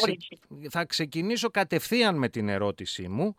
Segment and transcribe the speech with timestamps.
[0.70, 3.36] θα ξεκινήσω κατευθείαν με την ερώτησή μου.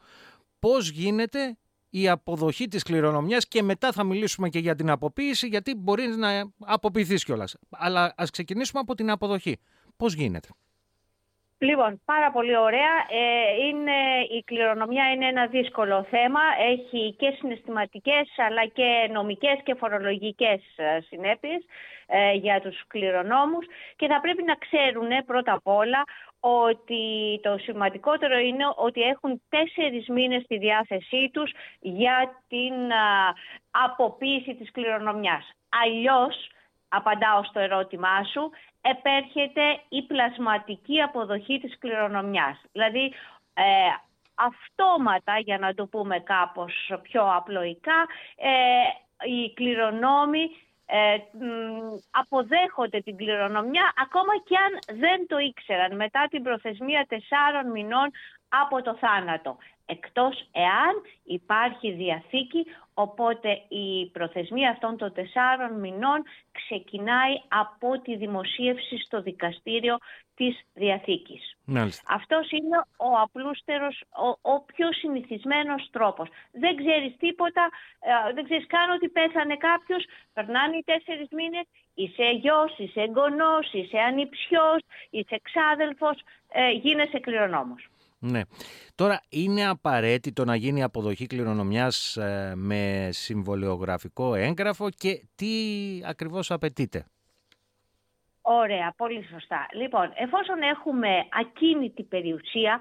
[0.58, 1.56] Πώς γίνεται
[1.90, 6.52] η αποδοχή της κληρονομιάς και μετά θα μιλήσουμε και για την αποποίηση, γιατί μπορεί να
[6.58, 7.56] αποποιηθείς κιόλας.
[7.70, 9.58] Αλλά ας ξεκινήσουμε από την αποδοχή.
[9.96, 10.48] Πώς γίνεται;
[11.62, 12.94] Λοιπόν, πάρα πολύ ωραία.
[13.08, 13.98] Ε, είναι,
[14.38, 16.40] η κληρονομιά είναι ένα δύσκολο θέμα.
[16.70, 21.64] Έχει και συναισθηματικές αλλά και νομικές και φορολογικές ε, συνέπειες
[22.06, 23.66] ε, για τους κληρονόμους
[23.96, 26.04] και θα πρέπει να ξέρουν πρώτα απ' όλα
[26.40, 27.04] ότι
[27.42, 32.74] το σημαντικότερο είναι ότι έχουν τέσσερις μήνες στη διάθεσή τους για την
[33.70, 35.50] αποποίηση της κληρονομιάς.
[35.84, 36.50] Αλλιώς,
[36.90, 42.60] απαντάω στο ερώτημά σου, επέρχεται η πλασματική αποδοχή της κληρονομιάς.
[42.72, 43.14] Δηλαδή,
[43.54, 43.64] ε,
[44.34, 48.06] αυτόματα, για να το πούμε κάπως πιο απλοϊκά,
[48.36, 48.50] ε,
[49.28, 50.50] οι κληρονόμοι
[50.86, 51.16] ε,
[52.10, 58.10] αποδέχονται την κληρονομιά ακόμα και αν δεν το ήξεραν μετά την προθεσμία τεσσάρων μηνών
[58.48, 59.56] από το θάνατο.
[59.90, 62.66] Εκτός εάν υπάρχει διαθήκη
[63.04, 66.20] Οπότε η προθεσμία αυτών των τεσσάρων μηνών
[66.52, 69.96] ξεκινάει από τη δημοσίευση στο δικαστήριο
[70.34, 71.56] της Διαθήκης.
[71.64, 72.14] Μάλιστα.
[72.14, 76.28] Αυτός είναι ο απλούστερος, ο, ο πιο συνηθισμένος τρόπος.
[76.52, 77.68] Δεν ξέρεις τίποτα,
[78.00, 83.72] ε, δεν ξέρεις καν ότι πέθανε κάποιος, περνάνε οι τέσσερις μήνες, είσαι γιος, είσαι εγγονός,
[83.72, 84.80] είσαι ανιψιός,
[85.10, 86.16] είσαι εξάδελφος,
[86.52, 87.82] ε, γίνεσαι κληρονόμος.
[88.22, 88.40] Ναι.
[88.94, 95.48] Τώρα είναι απαραίτητο να γίνει αποδοχή κληρονομιάς ε, με συμβολιογραφικό έγγραφο και τι
[96.04, 97.06] ακριβώς απαιτείται;
[98.42, 99.66] Ωραία, πολύ σωστά.
[99.72, 101.08] Λοιπόν, εφόσον έχουμε
[101.40, 102.80] ακίνητη περιουσία,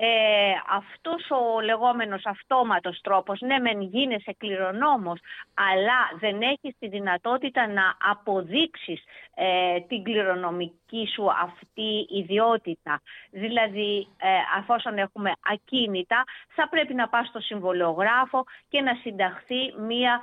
[0.00, 5.20] ε, αυτός ο λεγόμενος αυτόματος τρόπος, ναι μεν γίνεσαι κληρονόμος,
[5.54, 9.04] αλλά δεν έχεις τη δυνατότητα να αποδείξεις
[9.34, 13.00] ε, την κληρονομική σου αυτή ιδιότητα.
[13.30, 14.28] Δηλαδή, ε,
[14.58, 20.20] αφόσον έχουμε ακίνητα, θα πρέπει να πας στο συμβολιογράφο και να συνταχθεί μία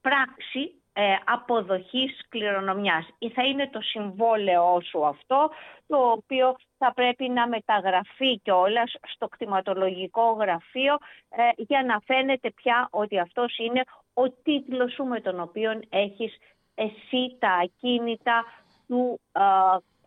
[0.00, 0.87] πράξη ε,
[1.24, 3.08] αποδοχής κληρονομιάς.
[3.18, 5.50] Ή θα είναι το συμβόλαιό σου αυτό,
[5.86, 10.98] το οποίο θα πρέπει να μεταγραφεί κιόλας στο κτηματολογικό γραφείο
[11.28, 13.82] ε, για να φαίνεται πια ότι αυτός είναι
[14.14, 16.36] ο τίτλος σου με τον οποίο έχεις
[16.74, 18.44] εσύ τα ακίνητα
[18.88, 19.40] του ε,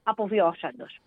[0.04, 1.00] αποβιώσαντος.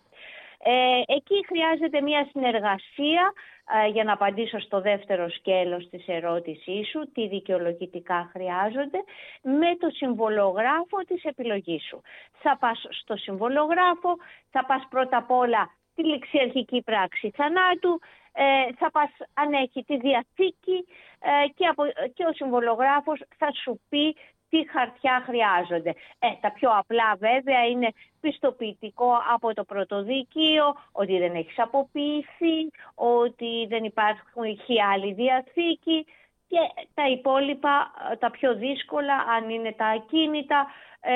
[0.58, 3.53] Ε, εκεί χρειάζεται μια συνεργασία ε,
[3.92, 8.98] για να απαντήσω στο δεύτερο σκέλος της ερώτησής σου, τι δικαιολογητικά χρειάζονται,
[9.42, 12.00] με το συμβολογράφο της επιλογής σου.
[12.32, 14.16] Θα πας στο συμβολογράφο,
[14.50, 18.00] θα πας πρώτα απ' όλα τη ληξιαρχική πράξη θανάτου,
[18.32, 20.86] ε, θα πας αν έχει τη διαθήκη
[21.20, 21.66] ε, και,
[22.14, 24.16] και ο συμβολογράφος θα σου πει
[24.54, 25.94] τι χαρτιά χρειάζονται.
[26.18, 32.58] Ε, τα πιο απλά βέβαια είναι πιστοποιητικό από το πρωτοδικείο, ότι δεν έχεις αποποιηθεί,
[32.94, 36.06] ότι δεν υπάρχει άλλη διαθήκη
[36.48, 36.58] και
[36.94, 40.66] τα υπόλοιπα, τα πιο δύσκολα, αν είναι τα ακίνητα,
[41.00, 41.12] ε,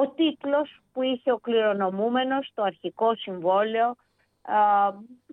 [0.00, 3.96] ο τίτλος που είχε ο κληρονομούμενος, το αρχικό συμβόλαιο,
[4.48, 4.54] ε,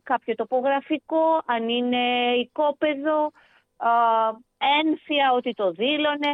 [0.04, 3.32] κάποιο τοπογραφικό, αν είναι οικόπεδο,
[3.82, 3.88] ε,
[4.84, 6.32] ένφια ότι το δήλωνε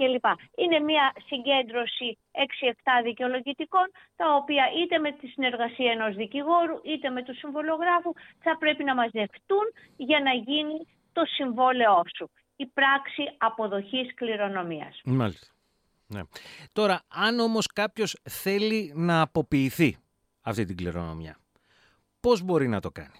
[0.00, 0.26] κλπ.
[0.62, 7.22] Είναι μια συγκέντρωση 6-7 δικαιολογητικών, τα οποία είτε με τη συνεργασία ενός δικηγόρου, είτε με
[7.22, 8.12] του συμβολογράφου,
[8.44, 9.66] θα πρέπει να μαζευτούν
[9.96, 10.78] για να γίνει
[11.12, 12.30] το συμβόλαιό σου.
[12.56, 15.00] η πράξη αποδοχής κληρονομίας.
[15.04, 15.46] Μάλιστα.
[16.06, 16.20] Ναι.
[16.72, 19.96] Τώρα, αν όμως κάποιος θέλει να αποποιηθεί
[20.40, 21.38] αυτή την κληρονομιά,
[22.20, 23.18] πώς μπορεί να το κάνει;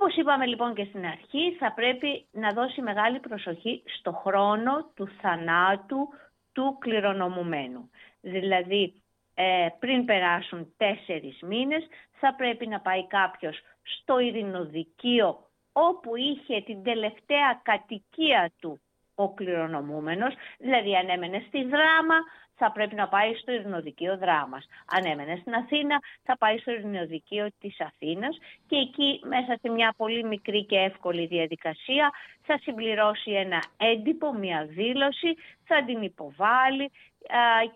[0.00, 5.08] Όπως είπαμε λοιπόν και στην αρχή, θα πρέπει να δώσει μεγάλη προσοχή στο χρόνο του
[5.20, 6.08] θανάτου
[6.52, 7.90] του κληρονομουμένου.
[8.20, 9.02] Δηλαδή,
[9.34, 11.86] ε, πριν περάσουν τέσσερις μήνες,
[12.20, 15.38] θα πρέπει να πάει κάποιος στο ειρηνοδικείο
[15.72, 18.80] όπου είχε την τελευταία κατοικία του
[19.14, 22.16] ο κληρονομούμενος, δηλαδή αν έμενε στη Δράμα
[22.58, 24.68] θα πρέπει να πάει στο Ειρηνοδικείο Δράμας.
[24.86, 29.94] Αν έμενε στην Αθήνα θα πάει στο Ειρηνοδικείο της Αθήνας και εκεί μέσα σε μια
[29.96, 32.10] πολύ μικρή και εύκολη διαδικασία
[32.42, 36.90] θα συμπληρώσει ένα έντυπο, μια δήλωση, θα την υποβάλει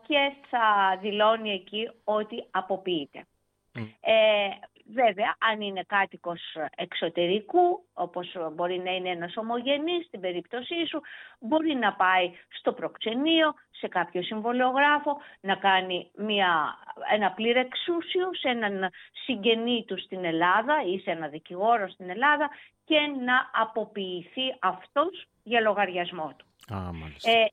[0.07, 3.27] και θα δηλώνει εκεί ότι αποποιείται.
[4.01, 4.49] Ε,
[4.87, 6.41] βέβαια, αν είναι κάτοικος
[6.77, 11.01] εξωτερικού, όπως μπορεί να είναι ένας ομογενής στην περίπτωσή σου,
[11.39, 16.79] μπορεί να πάει στο προξενείο, σε κάποιο συμβολιογράφο, να κάνει μια,
[17.13, 18.91] ένα πλήρε εξούσιο σε έναν
[19.25, 22.51] συγγενή του στην Ελλάδα ή σε ένα δικηγόρο στην Ελλάδα
[22.85, 26.75] και να αποποιηθεί αυτός για λογαριασμό του.
[26.75, 26.79] Α,
[27.23, 27.45] ε,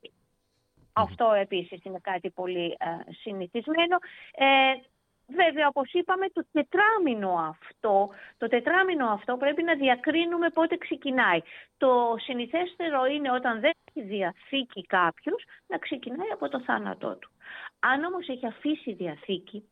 [0.94, 3.98] αυτό επίσης είναι κάτι πολύ ε, συνηθισμένο.
[4.32, 4.46] Ε,
[5.36, 11.42] Βέβαια, όπως είπαμε, το τετράμινο αυτό, το τετράμινο αυτό πρέπει να διακρίνουμε πότε ξεκινάει.
[11.78, 17.30] Το συνηθέστερο είναι όταν δεν έχει διαθήκη κάποιος να ξεκινάει από το θάνατό του.
[17.80, 19.64] Αν όμως έχει αφήσει διαθήκη,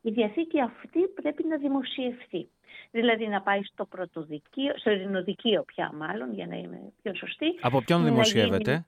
[0.00, 2.48] η διαθήκη αυτή πρέπει να δημοσιευθεί.
[2.90, 7.58] Δηλαδή να πάει στο πρωτοδικείο, στο ειρηνοδικείο πια μάλλον, για να είμαι πιο σωστή.
[7.60, 8.86] Από ποιον δημοσιεύεται;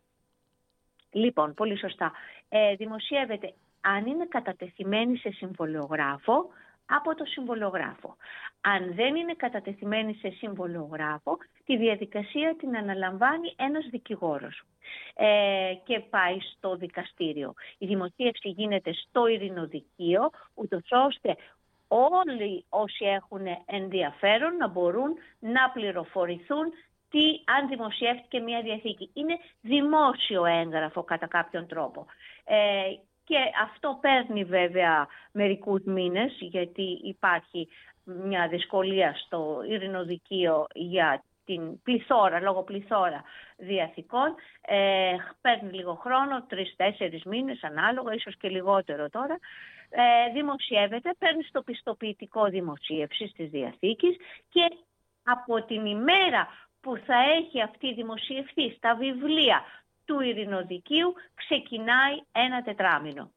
[1.13, 2.13] Λοιπόν, πολύ σωστά.
[2.49, 6.47] Ε, δημοσιεύεται αν είναι κατατεθειμένη σε συμβολιογράφο,
[6.91, 8.17] από το συμβολιογράφο.
[8.61, 14.63] Αν δεν είναι κατατεθειμένη σε συμβολιογράφο, τη διαδικασία την αναλαμβάνει ένας δικηγόρος
[15.15, 17.55] ε, και πάει στο δικαστήριο.
[17.79, 21.37] Η δημοσίευση γίνεται στο ειρηνοδικείο, ούτως ώστε
[21.89, 26.73] όλοι όσοι έχουν ενδιαφέρον να μπορούν να πληροφορηθούν
[27.11, 29.11] τι αν δημοσιεύτηκε μια διαθήκη.
[29.15, 32.07] Είναι δημόσιο έγγραφο κατά κάποιον τρόπο.
[32.45, 32.83] Ε,
[33.31, 37.69] και αυτό παίρνει βέβαια μερικούς μήνες γιατί υπάρχει
[38.05, 43.23] μια δυσκολία στο ειρηνοδικείο για την πληθώρα, λόγω πληθώρα
[43.57, 44.35] διαθήκων.
[44.61, 49.39] Ε, παίρνει λίγο χρόνο, τρεις-τέσσερις μήνες ανάλογα, ίσως και λιγότερο τώρα.
[49.91, 54.17] Ε, δημοσιεύεται, παίρνει στο πιστοποιητικό δημοσίευση της Διαθήκης
[54.49, 54.77] και
[55.25, 56.49] από την ημέρα
[56.81, 59.65] που θα έχει αυτή δημοσιευθεί στα βιβλία
[60.11, 63.31] του ειρηνοδικίου ξεκινάει ένα τετράμινο.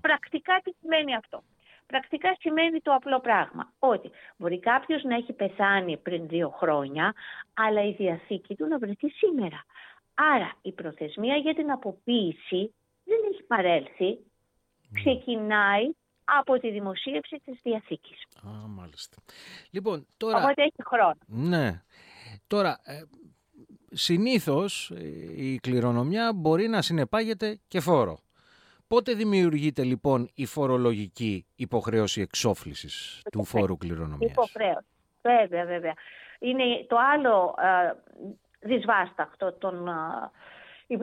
[0.00, 1.42] Πρακτικά τι σημαίνει αυτό;
[1.86, 7.14] Πρακτικά σημαίνει το απλό πράγμα, ότι μπορεί κάποιος να έχει πεθάνει πριν δύο χρόνια,
[7.54, 9.64] αλλά η διαθήκη του να βρεθεί σήμερα.
[10.14, 14.18] Άρα η προθεσμία για την αποποίηση δεν έχει παρέλθει,
[14.92, 15.90] ξεκινάει
[16.24, 18.22] από τη δημοσίευση της Διαθήκης.
[18.46, 19.16] Α, μάλιστα.
[19.70, 20.38] Λοιπόν, τώρα...
[20.38, 21.16] Οπότε έχει χρόνο.
[21.26, 21.82] Ναι.
[22.46, 23.02] Τώρα, ε,
[23.92, 28.18] συνήθως ε, η κληρονομιά μπορεί να συνεπάγεται και φόρο.
[28.88, 34.86] Πότε δημιουργείται λοιπόν η φορολογική υποχρέωση εξόφλησης του φόρου κληρονομιάς; Υποχρέωση.
[35.22, 35.94] Βέβαια, βέβαια.
[36.38, 37.92] Είναι το άλλο ε,
[38.60, 39.88] δυσβάσταχτο τον
[40.86, 41.00] ε, ε,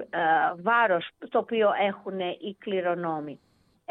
[0.61, 3.39] βάρος το οποίο έχουν οι κληρονόμοι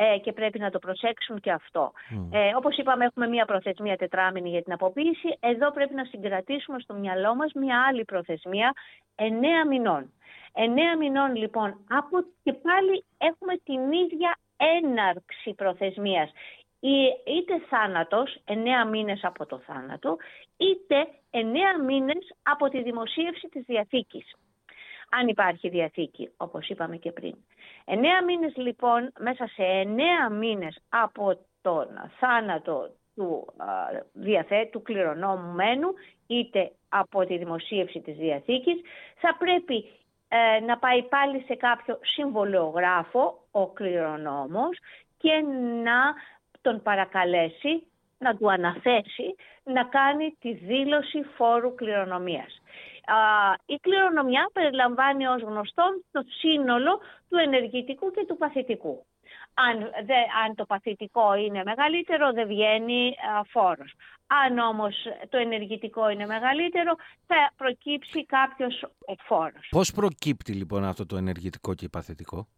[0.00, 1.92] ε, και πρέπει να το προσέξουν και αυτό.
[2.10, 2.28] Mm.
[2.32, 5.36] Ε, όπως είπαμε έχουμε μία προθεσμία τετράμινη για την αποποίηση.
[5.40, 8.72] Εδώ πρέπει να συγκρατήσουμε στο μυαλό μας μία άλλη προθεσμία
[9.14, 10.12] εννέα μηνών.
[10.52, 16.30] Εννέα μηνών λοιπόν από και πάλι έχουμε την ίδια έναρξη προθεσμίας.
[17.24, 20.16] Είτε θάνατος, εννέα μήνες από το θάνατο,
[20.56, 24.34] είτε εννέα μήνες από τη δημοσίευση της Διαθήκης
[25.10, 27.34] αν υπάρχει διαθήκη, όπως είπαμε και πριν.
[27.84, 31.86] Εννέα μήνες λοιπόν, μέσα σε εννέα μήνες από τον
[32.18, 33.46] θάνατο του,
[34.12, 35.94] διαθέ, του κληρονόμου
[36.26, 38.80] είτε από τη δημοσίευση της Διαθήκης,
[39.16, 39.84] θα πρέπει
[40.28, 44.78] ε, να πάει πάλι σε κάποιο συμβολιογράφο, ο κληρονόμος,
[45.18, 45.32] και
[45.84, 46.14] να
[46.60, 47.86] τον παρακαλέσει,
[48.18, 49.34] να του αναθέσει,
[49.64, 52.60] να κάνει τη δήλωση φόρου κληρονομίας
[53.66, 59.06] η κληρονομιά περιλαμβάνει ως γνωστό το σύνολο του ενεργητικού και του παθητικού.
[59.54, 63.94] Αν, δε, αν το παθητικό είναι μεγαλύτερο δεν βγαίνει α, φόρος.
[64.26, 64.94] Αν όμως
[65.28, 66.96] το ενεργητικό είναι μεγαλύτερο
[67.26, 68.84] θα προκύψει κάποιος
[69.18, 69.68] φόρος.
[69.70, 72.48] Πώς προκύπτει λοιπόν αυτό το ενεργητικό και παθητικό;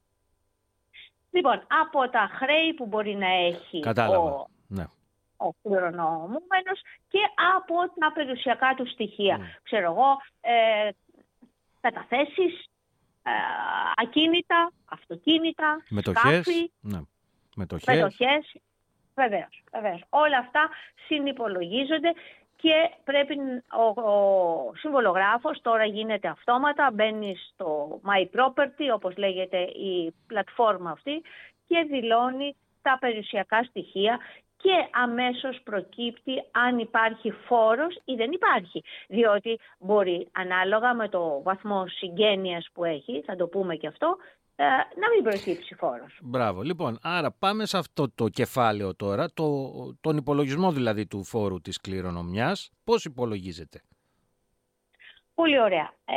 [1.30, 4.46] Λοιπόν, από τα χρέη που μπορεί να έχει Κατάλαβα.
[4.66, 4.84] Ναι
[5.46, 6.78] ο κληρονομούμενος
[7.08, 7.22] και
[7.56, 9.36] από τα περιουσιακά του στοιχεία.
[9.38, 9.60] Mm.
[9.62, 10.88] Ξέρω εγώ, ε,
[11.80, 12.54] καταθέσεις,
[13.22, 13.30] ε,
[13.96, 17.00] ακίνητα, αυτοκίνητα, μετοχές, σκάφη, ναι.
[17.56, 17.94] μετοχές.
[17.94, 18.54] μετοχές.
[19.14, 20.02] Βεβαίως, βεβαίως.
[20.08, 20.68] Όλα αυτά
[21.06, 22.12] συνυπολογίζονται
[22.56, 23.34] και πρέπει
[23.78, 31.22] ο, ο συμβολογράφος, τώρα γίνεται αυτόματα, μπαίνει στο My Property, όπως λέγεται η πλατφόρμα αυτή,
[31.66, 34.18] και δηλώνει τα περιουσιακά στοιχεία
[34.62, 38.82] και αμέσως προκύπτει αν υπάρχει φόρος ή δεν υπάρχει.
[39.08, 44.16] Διότι μπορεί ανάλογα με το βαθμό συγγένειας που έχει, θα το πούμε και αυτό,
[44.56, 44.64] ε,
[45.00, 46.18] να μην προκύψει φόρος.
[46.22, 46.62] Μπράβο.
[46.62, 51.80] Λοιπόν, άρα πάμε σε αυτό το κεφάλαιο τώρα, το, τον υπολογισμό δηλαδή του φόρου της
[51.80, 52.70] κληρονομιάς.
[52.84, 53.80] Πώς υπολογίζεται;
[55.34, 55.94] Πολύ ωραία.
[56.04, 56.14] Ε,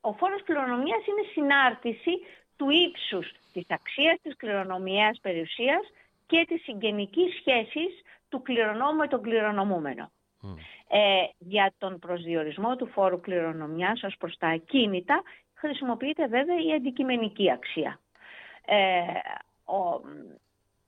[0.00, 2.10] ο φόρος κληρονομιάς είναι συνάρτηση
[2.56, 5.80] του ύψους της αξίας της κληρονομιάς περιουσίας
[6.26, 10.10] και της συγγενικής σχέσης του κληρονόμου με τον κληρονομούμενο.
[10.88, 15.22] Ε, για τον προσδιορισμό του φόρου κληρονομιάς ως προς τα ακίνητα
[15.54, 18.00] χρησιμοποιείται βέβαια η αντικειμενική αξία.
[18.64, 19.02] Ε,
[19.64, 20.00] ο,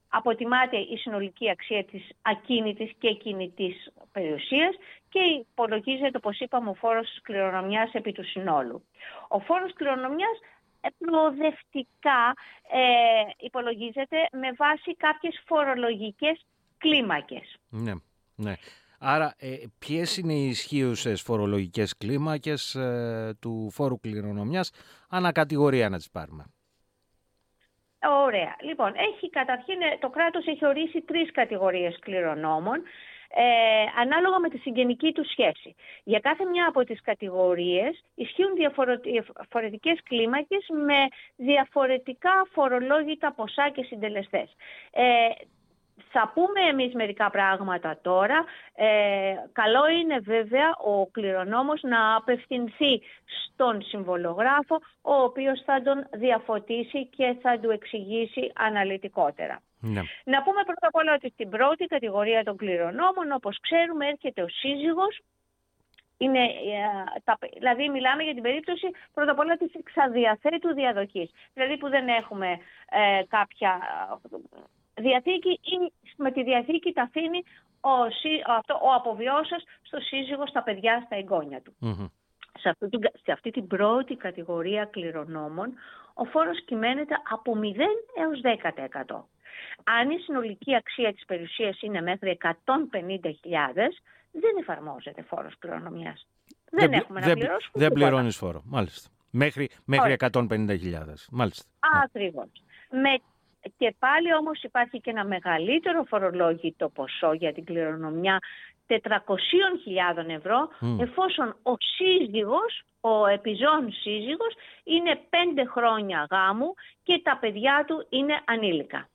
[0.08, 4.74] αποτιμάται η συνολική αξία της ακίνητης και κινητής περιουσίας
[5.08, 8.84] και υπολογίζεται, όπως είπαμε, ο φόρος κληρονομιάς επί του συνόλου.
[9.28, 10.38] Ο φόρος κληρονομιάς
[10.98, 12.34] προοδευτικά
[12.72, 16.44] ε, υπολογίζεται με βάση κάποιες φορολογικές
[16.78, 17.56] κλίμακες.
[17.68, 17.92] Ναι,
[18.34, 18.54] ναι.
[19.00, 24.72] Άρα, ε, ποιες είναι οι ισχύουσες φορολογικές κλίμακες ε, του φόρου κληρονομιάς,
[25.08, 26.44] ανακατηγορία να τις πάρουμε.
[28.02, 28.56] Ωραία.
[28.62, 32.82] Λοιπόν, έχει καταρχήν, ε, το κράτος έχει ορίσει τρεις κατηγορίες κληρονόμων
[33.28, 35.74] ε, ανάλογα με τη συγγενική του σχέση.
[36.04, 44.56] Για κάθε μια από τις κατηγορίες ισχύουν διαφορετικές κλίμακες με διαφορετικά φορολόγητα ποσά και συντελεστές.
[44.90, 45.28] Ε,
[46.10, 48.44] θα πούμε εμείς μερικά πράγματα τώρα.
[48.74, 53.02] Ε, καλό είναι βέβαια ο κληρονόμος να απευθυνθεί
[53.44, 59.60] στον συμβολογράφο, ο οποίος θα τον διαφωτίσει και θα του εξηγήσει αναλυτικότερα.
[59.80, 60.02] Ναι.
[60.24, 64.48] Να πούμε πρώτα απ' όλα ότι στην πρώτη κατηγορία των κληρονόμων, όπως ξέρουμε, έρχεται ο
[64.48, 65.20] σύζυγος,
[66.18, 71.30] είναι, ε, δηλαδή μιλάμε για την περίπτωση πρώτα απ' όλα της εξαδιαθέτου διαδοχής.
[71.54, 72.48] Δηλαδή που δεν έχουμε
[72.90, 73.78] ε, κάποια
[74.32, 74.58] ε,
[75.00, 77.42] διαθήκη ή με τη διαθήκη τα αφήνει
[77.80, 77.90] ο,
[78.58, 81.72] αυτό, ο αποβιώσας στο σύζυγο, στα παιδιά, στα εγγόνια του.
[82.58, 85.72] Σε, αυτή την, σε αυτή την πρώτη κατηγορία κληρονόμων
[86.14, 87.64] ο φόρος κυμαίνεται από 0
[88.18, 88.40] έως
[89.14, 89.22] 10%.
[89.84, 92.52] Αν η συνολική αξία της περιουσίας είναι μέχρι 150.000,
[94.32, 96.26] δεν εφαρμόζεται φόρος κληρονομιάς.
[96.70, 99.08] Δεν, δεν έχουμε να πληρώσουμε Δεν πληρώνεις φόρο, μάλιστα.
[99.30, 100.78] Μέχρι, μέχρι 150.000,
[101.30, 101.64] μάλιστα.
[102.04, 102.48] Ακριβώς.
[102.90, 103.18] Με,
[103.76, 108.38] και πάλι όμως υπάρχει και ένα μεγαλύτερο φορολόγητο ποσό για την κληρονομιά
[108.88, 110.68] 400.000 ευρώ
[111.00, 115.36] εφόσον ο σύζυγος, ο επιζών σύζυγος είναι 5
[115.70, 119.08] χρόνια γάμου και τα παιδιά του είναι ανήλικα.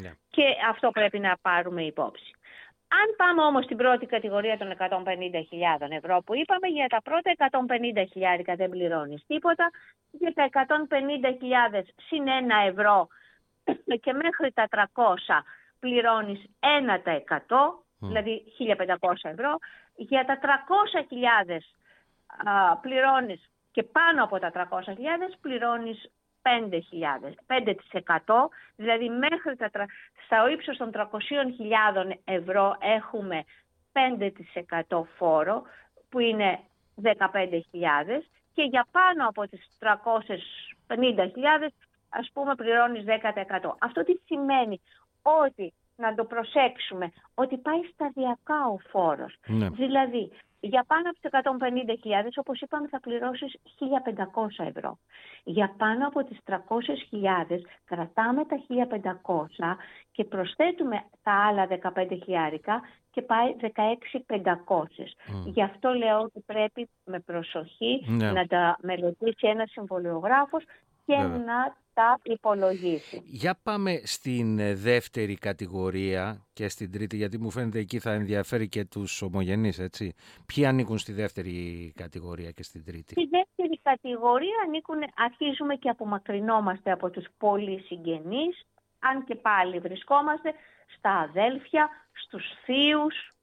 [0.00, 0.12] Ναι.
[0.30, 2.32] Και αυτό πρέπει να πάρουμε υπόψη.
[2.90, 7.30] Αν πάμε όμως στην πρώτη κατηγορία των 150.000 ευρώ που είπαμε, για τα πρώτα
[8.46, 9.70] 150.000 δεν πληρώνεις τίποτα,
[10.10, 13.08] για τα 150.000 συν 1 ευρώ
[14.02, 14.84] και μέχρι τα 300
[15.80, 16.66] πληρώνεις 1%,
[17.98, 19.58] δηλαδή 1.500 ευρώ,
[19.96, 21.58] για τα 300.000
[22.80, 24.60] πληρώνεις και πάνω από τα 300.000
[25.40, 26.10] πληρώνεις
[26.42, 27.32] 5.000,
[28.24, 29.70] 5%, δηλαδή μέχρι τα,
[30.24, 31.08] στα ύψος των 300.000
[32.24, 33.44] ευρώ έχουμε
[34.88, 35.62] 5% φόρο
[36.08, 36.60] που είναι
[37.02, 37.12] 15.000
[38.54, 39.94] και για πάνω από τις 350.000
[42.08, 43.74] ας πούμε πληρώνεις 10%.
[43.78, 44.80] Αυτό τι σημαίνει;
[45.22, 49.38] Ότι να το προσέξουμε ότι πάει σταδιακά ο φόρος.
[49.46, 49.68] Ναι.
[49.68, 54.98] Δηλαδή για πάνω από τις 150.000, όπως είπαμε, θα πληρώσεις 1.500 ευρώ.
[55.44, 56.56] Για πάνω από τις 300.000
[57.84, 59.76] κρατάμε τα 1.500
[60.12, 63.64] και προσθέτουμε τα άλλα 15 χιλιάρικα και πάει 16.500.
[64.44, 65.44] Mm.
[65.44, 68.32] Γι' αυτό λέω ότι πρέπει με προσοχή ναι.
[68.32, 70.64] να τα μελετήσει ένας συμβολιογράφος
[71.06, 73.22] και να τα υπολογίσει.
[73.24, 78.68] Για πάμε στην ε, δεύτερη κατηγορία και στην τρίτη, γιατί μου φαίνεται εκεί θα ενδιαφέρει
[78.68, 80.14] και τους ομογενείς, έτσι.
[80.46, 86.90] Ποιοι ανήκουν στη δεύτερη κατηγορία και στην τρίτη; Στη δεύτερη κατηγορία ανήκουν, αρχίζουμε και απομακρυνόμαστε
[86.90, 88.66] από τους πολύ συγγενείς,
[88.98, 90.54] αν και πάλι βρισκόμαστε
[90.96, 93.34] στα αδέλφια, στους θείους,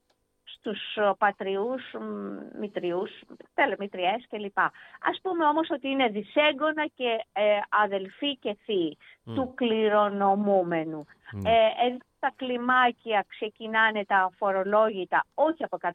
[0.58, 1.82] στους πατριούς,
[2.60, 3.12] μητριούς,
[3.54, 4.60] τελεμητριές κλπ.
[5.10, 11.06] Ας πούμε όμως ότι είναι δυσέγγωνα και ε, αδελφοί και θείοι του κληρονομούμενου.
[11.06, 11.46] Mm.
[11.46, 15.92] Ε, τα κλιμάκια ξεκινάνε τα φορολόγητα όχι από 150.000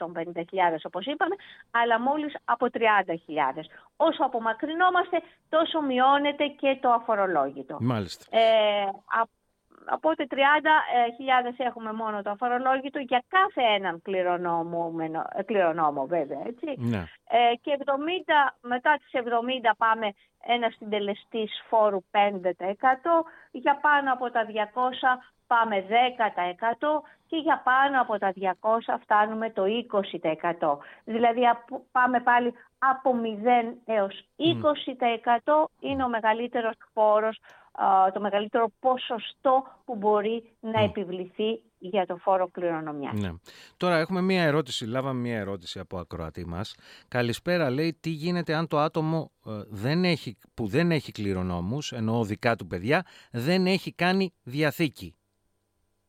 [0.82, 1.34] όπως είπαμε,
[1.70, 2.80] αλλά μόλις από 30.000.
[3.96, 7.76] Όσο απομακρυνόμαστε, τόσο μειώνεται και το αφορολόγητο.
[7.80, 8.36] Μάλιστα.
[8.36, 8.42] Ε,
[9.88, 10.36] Οπότε 30.000
[11.56, 14.02] έχουμε μόνο το αφορολόγητο για κάθε έναν
[15.36, 16.74] ε, κληρονόμο βέβαια, έτσι.
[16.76, 17.04] Ναι.
[17.28, 17.88] Ε, και 70,
[18.60, 19.26] μετά τις 70
[19.76, 20.12] πάμε
[20.46, 22.16] ένα συντελεστής φόρου 5%,
[23.50, 24.50] για πάνω από τα 200
[25.46, 25.92] πάμε 10%
[27.26, 29.62] και για πάνω από τα 200 φτάνουμε το
[30.60, 30.78] 20%.
[31.04, 31.40] Δηλαδή
[31.92, 33.14] πάμε πάλι από
[33.64, 37.40] 0 έως 20% είναι ο μεγαλύτερος φόρος
[38.12, 43.20] το μεγαλύτερο ποσοστό που μπορεί να επιβληθεί για το φόρο κληρονομιάς.
[43.20, 43.30] Ναι.
[43.76, 46.74] Τώρα έχουμε μία ερώτηση, λάβαμε μία ερώτηση από ακροατή μας.
[47.08, 52.24] Καλησπέρα, λέει, τι γίνεται αν το άτομο ε, δεν έχει, που δεν έχει κληρονόμους, εννοώ
[52.24, 55.14] δικά του παιδιά, δεν έχει κάνει διαθήκη.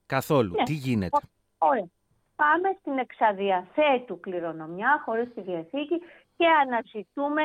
[0.06, 0.56] Καθόλου.
[0.56, 0.64] Ναι.
[0.64, 1.20] Τι γίνεται;
[1.58, 1.90] Ωραία.
[2.36, 5.98] Πάμε στην εξαδιαθέτου κληρονομιά χωρίς τη διαθήκη
[6.38, 7.44] και αναζητούμε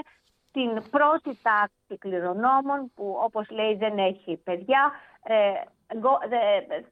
[0.56, 4.92] την πρώτη τάξη κληρονόμων που όπως λέει δεν έχει παιδιά.
[5.22, 5.52] Ε,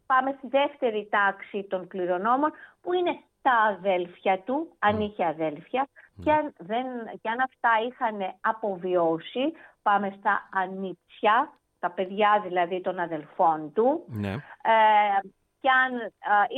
[0.07, 2.53] πάμε στη δεύτερη τάξη των κληρονόμων
[2.83, 5.89] που είναι τα αδέλφια του, αν είχε αδέλφια
[6.25, 6.87] και αν, δεν,
[7.23, 9.53] και αν αυτά είχαν αποβιώσει
[9.83, 14.33] πάμε στα ανήψια, τα παιδιά δηλαδή των αδελφών του ναι.
[14.33, 15.29] ε,
[15.61, 15.93] και αν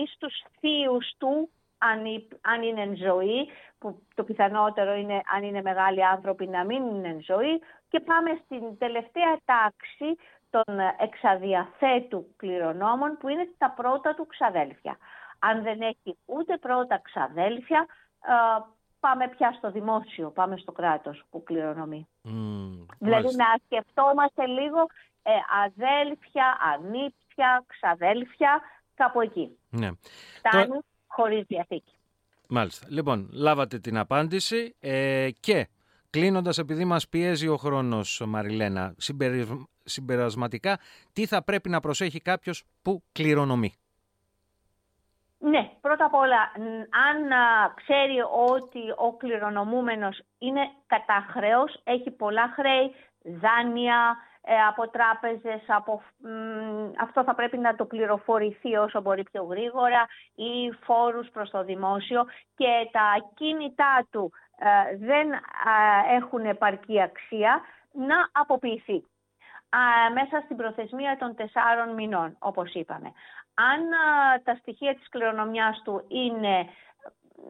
[0.03, 1.51] ή στους θείους του
[1.87, 6.87] αν, αν είναι εν ζωή, που το πιθανότερο είναι αν είναι μεγάλοι άνθρωποι να μην
[6.87, 10.19] είναι εν ζωή και πάμε στην τελευταία τάξη
[10.51, 14.97] των εξαδιαθέτου κληρονόμων που είναι τα πρώτα του ξαδέλφια.
[15.39, 17.87] Αν δεν έχει ούτε πρώτα ξαδέλφια,
[19.01, 22.09] πάμε πια στο δημόσιο, πάμε στο κράτος που κληρονομεί.
[22.99, 24.81] δηλαδή να σκεφτόμαστε λίγο
[25.23, 25.33] ε,
[25.65, 28.61] αδέλφια, ανήψια, ξαδέλφια,
[28.95, 29.59] κάπου εκεί.
[29.71, 29.91] Ναι
[31.17, 31.93] χωρίς διαθήκη.
[32.49, 32.87] Μάλιστα.
[32.91, 35.69] Λοιπόν, λάβατε την απάντηση ε, και
[36.11, 38.95] κλείνοντας επειδή μας πιέζει ο χρόνος Μαριλένα,
[39.85, 40.79] συμπερασματικά
[41.13, 43.75] τι θα πρέπει να προσέχει κάποιος που κληρονομεί;
[45.39, 46.41] Ναι, πρώτα απ' όλα,
[47.09, 47.19] αν
[47.75, 48.19] ξέρει
[48.57, 52.95] ότι ο κληρονομούμενος είναι κατά χρέος, έχει πολλά χρέη,
[53.41, 54.36] δάνεια, ε,
[54.69, 56.03] από τράπεζες, από,
[57.01, 62.25] αυτό θα πρέπει να το πληροφορηθεί όσο μπορεί πιο γρήγορα ή φόρους προς το δημόσιο
[62.57, 65.29] και τα κίνητά του ε, δεν
[66.11, 67.61] έχουν επαρκή αξία
[67.93, 69.05] να αποποιηθεί
[70.15, 73.13] μέσα στην προθεσμία των τεσσάρων μηνών, όπως είπαμε.
[73.55, 73.81] Αν
[74.45, 76.69] τα στοιχεία της κληρονομιάς του είναι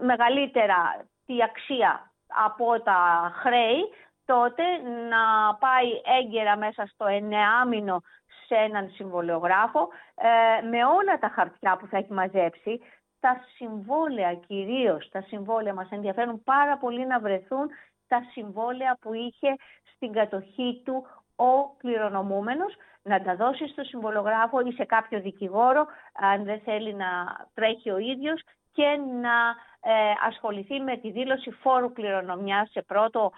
[0.01, 3.81] μεγαλύτερα τη αξία από τα χρέη,
[4.27, 4.63] τότε
[5.09, 8.03] να πάει έγκαιρα μέσα στο εννεάμινο
[8.47, 12.81] σε έναν συμβολιογράφο ε, με όλα τα χαρτιά που θα έχει μαζέψει.
[13.21, 17.71] Τα συμβόλαια κυρίως, τα συμβόλαια μας ενδιαφέρουν πάρα πολύ να βρεθούν
[18.09, 19.57] τα συμβόλαια που είχε
[19.95, 26.45] στην κατοχή του ο κληρονομούμενος να τα δώσει στο συμβολογράφο ή σε κάποιο δικηγόρο αν
[26.45, 27.09] δεν θέλει να
[27.55, 29.37] τρέχει ο ίδιος και να
[29.81, 33.33] ε, ασχοληθεί με τη δήλωση φόρου κληρονομιάς σε πρώτο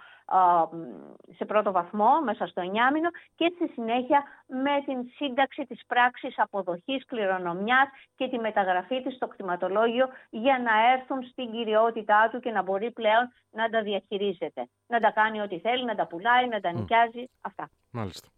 [1.36, 7.04] σε πρώτο βαθμό μέσα στο εννιάμινο και στη συνέχεια με την σύνταξη της πράξης αποδοχής
[7.06, 12.62] κληρονομιάς και τη μεταγραφή της στο κτηματολόγιο για να έρθουν στην κυριότητά του και να
[12.62, 14.68] μπορεί πλέον να τα διαχειρίζεται.
[14.86, 17.70] Να τα κάνει ό,τι θέλει, να τα πουλάει, να τα νοικιάζει, αυτά.
[17.90, 18.28] Μάλιστα.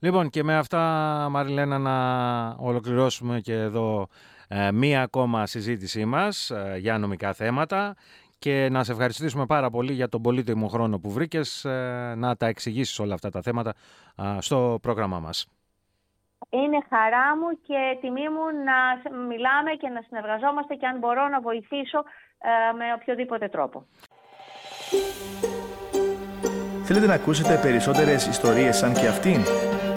[0.00, 0.78] Λοιπόν και με αυτά
[1.30, 1.96] Μαριλένα να
[2.48, 4.08] ολοκληρώσουμε και εδώ
[4.48, 7.96] ε, μία ακόμα συζήτησή μας ε, για νομικά θέματα
[8.38, 12.46] και να σε ευχαριστήσουμε πάρα πολύ για τον πολύτιμο χρόνο που βρήκες ε, να τα
[12.46, 13.74] εξηγήσεις όλα αυτά τα θέματα
[14.38, 15.46] στο πρόγραμμά μας.
[16.50, 21.40] Είναι χαρά μου και τιμή μου να μιλάμε και να συνεργαζόμαστε και αν μπορώ να
[21.40, 21.98] βοηθήσω
[22.38, 23.86] ε, με οποιοδήποτε τρόπο.
[26.82, 29.40] Θέλετε να ακούσετε περισσότερες ιστορίες σαν και αυτήν;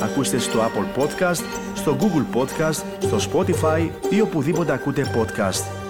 [0.04, 5.81] Ακούστε στο Apple Podcast, στο Google Podcast, στο Spotify ή οπουδήποτε ακούτε podcast.